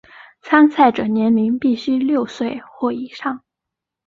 [0.41, 3.43] 参赛者年龄必须六岁或以上。